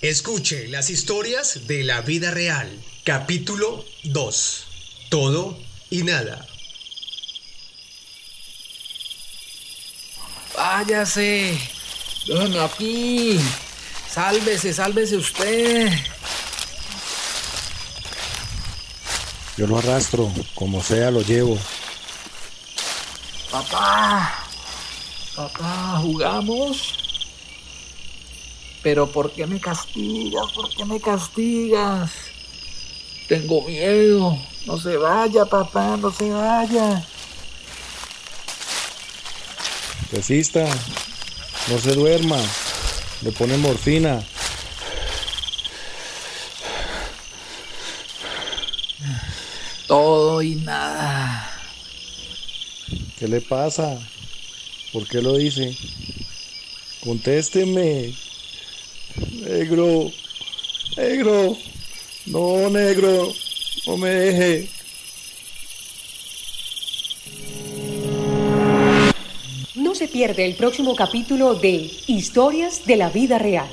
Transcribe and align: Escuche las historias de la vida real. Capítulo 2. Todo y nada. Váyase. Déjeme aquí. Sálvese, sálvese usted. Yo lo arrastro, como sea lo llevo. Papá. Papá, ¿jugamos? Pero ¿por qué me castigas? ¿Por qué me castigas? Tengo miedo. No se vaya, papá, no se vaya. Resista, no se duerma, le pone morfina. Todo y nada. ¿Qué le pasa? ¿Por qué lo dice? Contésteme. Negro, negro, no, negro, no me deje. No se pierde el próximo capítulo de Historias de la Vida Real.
Escuche 0.00 0.68
las 0.68 0.90
historias 0.90 1.66
de 1.66 1.82
la 1.82 2.02
vida 2.02 2.30
real. 2.30 2.70
Capítulo 3.02 3.84
2. 4.04 4.66
Todo 5.08 5.58
y 5.90 6.04
nada. 6.04 6.46
Váyase. 10.56 11.58
Déjeme 12.28 12.60
aquí. 12.60 13.40
Sálvese, 14.08 14.72
sálvese 14.72 15.16
usted. 15.16 15.90
Yo 19.56 19.66
lo 19.66 19.78
arrastro, 19.78 20.32
como 20.54 20.80
sea 20.80 21.10
lo 21.10 21.22
llevo. 21.22 21.58
Papá. 23.50 24.44
Papá, 25.34 25.98
¿jugamos? 26.02 27.07
Pero 28.88 29.06
¿por 29.06 29.30
qué 29.32 29.46
me 29.46 29.60
castigas? 29.60 30.50
¿Por 30.54 30.74
qué 30.74 30.82
me 30.86 30.98
castigas? 30.98 32.10
Tengo 33.28 33.60
miedo. 33.68 34.38
No 34.64 34.78
se 34.78 34.96
vaya, 34.96 35.44
papá, 35.44 35.98
no 35.98 36.10
se 36.10 36.30
vaya. 36.30 37.04
Resista, 40.10 40.66
no 41.68 41.78
se 41.78 41.92
duerma, 41.96 42.38
le 43.20 43.30
pone 43.32 43.58
morfina. 43.58 44.24
Todo 49.86 50.40
y 50.40 50.54
nada. 50.54 51.50
¿Qué 53.18 53.28
le 53.28 53.42
pasa? 53.42 53.98
¿Por 54.94 55.06
qué 55.06 55.20
lo 55.20 55.36
dice? 55.36 55.76
Contésteme. 57.04 58.27
Negro, 59.16 60.10
negro, 60.96 61.56
no, 62.26 62.70
negro, 62.70 63.32
no 63.86 63.96
me 63.96 64.10
deje. 64.10 64.68
No 69.74 69.94
se 69.94 70.08
pierde 70.08 70.44
el 70.44 70.54
próximo 70.54 70.94
capítulo 70.94 71.54
de 71.54 71.90
Historias 72.06 72.84
de 72.84 72.96
la 72.96 73.10
Vida 73.10 73.38
Real. 73.38 73.68